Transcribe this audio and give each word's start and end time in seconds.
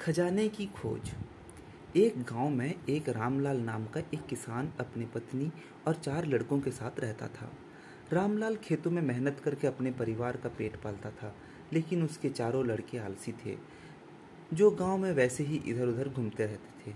खजाने 0.00 0.48
की 0.48 0.64
खोज। 0.66 1.10
एक 1.96 2.18
गाँव 2.22 2.48
में 2.48 2.74
एक 2.88 3.08
रामलाल 3.08 3.60
नाम 3.60 3.84
का 3.84 4.00
एक 4.00 4.26
किसान 4.26 4.70
अपनी 4.80 5.04
पत्नी 5.04 5.50
और 5.86 5.94
चार 5.94 6.26
लड़कों 6.26 6.58
के 6.60 6.70
साथ 6.70 7.00
रहता 7.00 7.26
था। 7.28 7.50
रामलाल 8.12 8.56
खेतों 8.56 8.90
में 8.90 9.00
मेहनत 9.02 9.40
करके 9.40 9.66
अपने 9.66 9.90
परिवार 9.90 10.36
का 10.36 10.48
पेट 10.48 10.76
पालता 10.76 11.10
था, 11.10 11.34
लेकिन 11.72 12.02
उसके 12.02 12.28
चारों 12.28 12.64
लड़के 12.66 12.98
आलसी 12.98 13.32
थे, 13.32 13.56
जो 14.54 14.70
गाँव 14.70 14.98
में 14.98 15.12
वैसे 15.12 15.44
ही 15.44 15.62
इधर 15.66 15.86
उधर 15.86 16.08
घूमते 16.08 16.46
रहते 16.46 16.90
थे। 16.90 16.94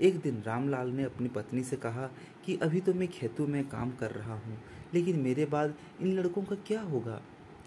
एक 0.00 0.20
दिन 0.20 0.42
रामलाल 0.46 0.90
ने 0.90 1.04
अपनी 1.04 1.28
पत्नी 1.28 1.62
से 1.62 1.76
कहा 1.76 2.10
कि, 2.46 2.56
अभी 2.56 2.80
तो 2.80 2.94
मैं 2.94 3.08
खेतों 3.08 3.46
में 3.46 3.68
काम 3.68 3.90
कर 3.90 4.10
रहा 4.10 4.34
हूँ, 4.34 4.62
लेकिन 4.94 5.20
मेरे 5.20 5.44
बाद 5.46 5.74
इन 6.00 6.18
लड़कों 6.18 6.42
का 6.42 6.56
क्या 6.56 6.80
होगा? 6.80 7.20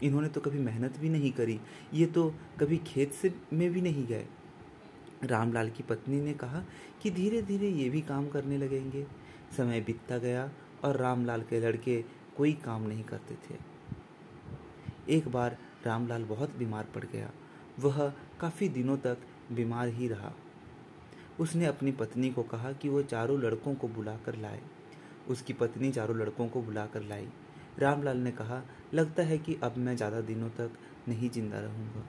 इन्होंने 0.03 0.27
तो 0.27 0.41
कभी 0.41 0.59
मेहनत 0.59 0.97
भी 0.97 1.09
नहीं 1.09 1.31
करी, 1.31 1.59
ये 1.93 2.05
तो 2.05 2.33
कभी 2.59 2.77
खेत 2.77 3.13
से 3.13 3.33
में 3.53 3.71
भी 3.71 3.81
नहीं 3.81 4.07
गए। 4.07 4.25
रामलाल 5.23 5.69
की 5.69 5.83
पत्नी 5.83 6.21
ने 6.21 6.33
कहा 6.33 6.63
कि 7.03 7.11
धीरे 7.11 7.41
धीरे 7.41 7.69
ये 7.69 7.89
भी 7.89 8.01
काम 8.01 8.27
करने 8.27 8.57
लगेंगे। 8.57 9.05
समय 9.57 9.81
बीतता 9.81 10.17
गया 10.17 10.51
और 10.83 10.97
रामलाल 10.97 11.41
के 11.41 11.59
लड़के 11.59 12.03
कोई 12.37 12.53
काम 12.53 12.87
नहीं 12.87 13.03
करते 13.03 13.35
थे। 13.35 13.55
एक 15.13 15.27
बार 15.27 15.57
रामलाल 15.85 16.23
बहुत 16.23 16.55
बीमार 16.57 16.87
पड़ 16.95 17.03
गया। 17.05 17.31
वह 17.79 18.13
काफ़ी 18.39 18.69
दिनों 18.69 18.97
तक 18.97 19.17
बीमार 19.51 19.87
ही 19.87 20.07
रहा। 20.07 20.33
उसने 21.39 21.65
अपनी 21.65 21.91
पत्नी 21.91 22.29
को 22.29 22.43
कहा 22.43 22.71
कि 22.71 22.89
वो 22.89 23.01
चारों 23.01 23.39
लड़कों 23.41 23.75
को 23.75 23.87
बुलाकर 23.87 24.35
लाए। 24.35 24.61
उसकी 25.29 25.53
पत्नी 25.53 25.91
चारों 25.91 26.17
लड़कों 26.17 26.47
को 26.47 26.61
बुलाकर 26.61 27.01
लाई। 27.01 27.27
रामलाल 27.79 28.17
ने 28.17 28.31
कहा, 28.31 28.61
लगता 28.93 29.23
है 29.23 29.37
कि 29.37 29.57
अब 29.63 29.77
मैं 29.77 29.95
ज़्यादा 29.95 30.21
दिनों 30.21 30.49
तक 30.49 30.71
नहीं 31.07 31.29
ज़िंदा 31.29 31.59
रहूँगा। 31.59 32.05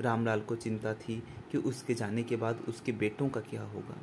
रामलाल 0.00 0.40
को 0.40 0.56
चिंता 0.56 0.94
थी 0.94 1.22
कि 1.52 1.58
उसके 1.58 1.94
जाने 1.94 2.22
के 2.22 2.36
बाद 2.36 2.64
उसके 2.68 2.92
बेटों 2.92 3.28
का 3.28 3.40
क्या 3.40 3.62
होगा। 3.62 3.96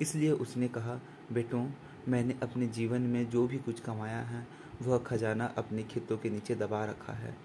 इसलिए 0.00 0.30
उसने 0.30 0.68
कहा, 0.68 1.00
बेटों, 1.32 1.70
मैंने 2.08 2.36
अपने 2.42 2.66
जीवन 2.66 3.00
में 3.00 3.30
जो 3.30 3.46
भी 3.46 3.58
कुछ 3.58 3.80
कमाया 3.80 4.20
है, 4.20 4.46
वह 4.82 4.98
खजाना 4.98 5.46
अपने 5.46 5.82
खेतों 5.82 6.18
के 6.18 6.30
नीचे 6.30 6.54
दबा 6.54 6.84
रखा 6.84 7.12
है। 7.12 7.36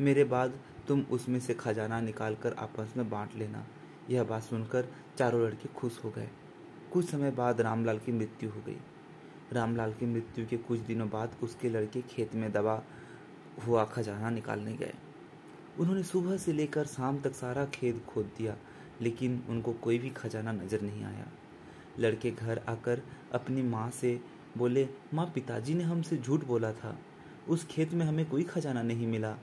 मेरे 0.00 0.24
बाद 0.24 0.58
तुम 0.88 1.00
उसमें 1.00 1.40
से 1.40 1.54
खजाना 1.54 2.00
निकाल 2.00 2.34
कर 2.34 2.52
आपस 2.52 2.94
में 2.96 3.10
बांट 3.10 3.34
लेना। 3.36 3.66
यह 4.10 4.24
बात 4.24 4.42
सुनकर 4.42 4.88
चारों 5.18 5.46
लड़के 5.46 5.68
खुश 5.68 6.04
हो 6.04 6.10
गए। 6.10 6.28
कुछ 6.92 7.10
समय 7.10 7.30
बाद 7.30 7.60
रामलाल 7.60 7.98
की 7.98 8.12
मृत्यु 8.12 8.50
हो 8.50 8.60
गई। 8.66 8.76
रामलाल 9.52 9.92
की 9.92 10.06
मृत्यु 10.06 10.46
के 10.46 10.56
कुछ 10.56 10.80
दिनों 10.80 11.10
बाद 11.10 11.36
उसके 11.42 11.68
लड़के 11.68 12.02
खेत 12.02 12.34
में 12.34 12.52
दबा 12.52 12.82
हुआ 13.66 13.84
खजाना 13.84 14.30
निकालने 14.30 14.72
गए। 14.72 14.94
उन्होंने 15.80 16.02
सुबह 16.02 16.36
से 16.36 16.52
लेकर 16.52 16.86
शाम 16.86 17.20
तक 17.20 17.34
सारा 17.34 17.64
खेत 17.64 18.04
खोद 18.06 18.30
दिया, 18.38 18.56
लेकिन 19.02 19.42
उनको 19.48 19.72
कोई 19.72 19.98
भी 19.98 20.10
खजाना 20.10 20.52
नज़र 20.52 20.80
नहीं 20.80 21.04
आया। 21.04 21.26
लड़के 21.98 22.30
घर 22.30 22.60
आकर 22.68 23.02
अपनी 23.32 23.62
माँ 23.62 23.90
से 23.90 24.20
बोले, 24.58 24.88
माँ, 25.14 25.26
पिताजी 25.34 25.74
ने 25.74 25.84
हमसे 25.84 26.16
झूठ 26.16 26.44
बोला 26.44 26.72
था। 26.72 26.96
उस 27.48 27.64
खेत 27.64 27.92
में 27.94 28.04
हमें 28.06 28.24
कोई 28.30 28.42
खजाना 28.42 28.82
नहीं 28.82 29.06
मिला। 29.06 29.36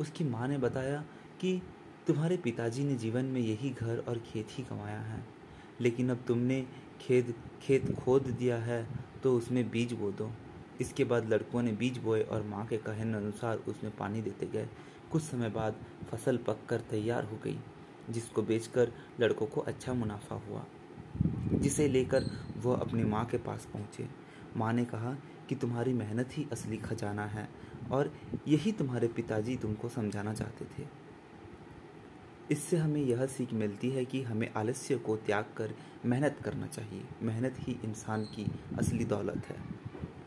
उसकी 0.00 0.24
माँ 0.24 0.48
ने 0.48 0.58
बताया 0.58 1.04
कि 1.40 1.60
तुम्हारे 2.06 2.36
पिताजी 2.36 2.84
ने 2.84 2.96
जीवन 2.96 3.24
में 3.24 3.40
यही 3.40 3.70
घर 3.70 3.98
और 3.98 4.18
खेत 4.26 4.48
ही 4.50 4.64
कमाया 4.64 5.00
है। 5.00 5.24
लेकिन 5.80 6.10
अब 6.10 6.24
तुमने 6.28 6.64
खेत 7.00 7.34
खेत 7.62 7.94
खोद 7.94 8.26
दिया 8.30 8.56
है 8.58 8.86
तो 9.22 9.36
उसमें 9.36 9.70
बीज 9.70 9.92
बो 9.92 10.10
दो। 10.10 10.30
इसके 10.80 11.04
बाद 11.04 11.28
लड़कों 11.28 11.62
ने 11.62 11.72
बीज 11.72 11.98
बोए 11.98 12.22
और 12.22 12.42
माँ 12.42 12.66
के 12.66 12.76
कहने 12.76 13.16
अनुसार 13.16 13.56
उसमें 13.68 13.96
पानी 13.96 14.22
देते 14.22 14.46
गए। 14.46 14.68
कुछ 15.12 15.22
समय 15.22 15.50
बाद 15.50 15.74
फ़सल 16.10 16.36
पककर 16.36 16.80
तैयार 16.80 17.24
हो 17.24 17.38
गई, 17.44 17.58
जिसको 18.10 18.42
बेचकर 18.42 18.92
लड़कों 19.20 19.46
को 19.46 19.60
अच्छा 19.60 19.94
मुनाफा 19.94 20.34
हुआ, 20.48 20.64
जिसे 21.52 21.88
लेकर 21.88 22.30
वह 22.56 22.76
अपनी 22.76 23.04
माँ 23.04 23.24
के 23.26 23.38
पास 23.38 23.68
पहुँचे। 23.72 24.08
माँ 24.56 24.72
ने 24.72 24.84
कहा 24.84 25.16
कि 25.48 25.54
तुम्हारी 25.54 25.92
मेहनत 25.92 26.28
ही 26.32 26.46
असली 26.52 26.76
खजाना 26.76 27.26
है 27.26 27.48
और 27.92 28.12
यही 28.48 28.72
तुम्हारे 28.72 29.08
पिताजी 29.08 29.56
तुमको 29.56 29.88
समझाना 29.88 30.34
चाहते 30.34 30.64
थे। 30.64 30.86
इससे 32.50 32.76
हमें 32.76 33.00
यह 33.00 33.26
सीख 33.26 33.52
मिलती 33.52 33.90
है 33.90 34.04
कि 34.04 34.22
हमें 34.22 34.48
आलस्य 34.56 34.96
को 34.96 35.16
त्याग 35.16 35.44
कर 35.56 35.74
मेहनत 36.06 36.38
करना 36.44 36.66
चाहिए। 36.66 37.02
मेहनत 37.22 37.56
ही 37.58 37.78
इंसान 37.84 38.24
की 38.24 38.46
असली 38.78 39.04
दौलत 39.04 39.46
है। 39.48 39.79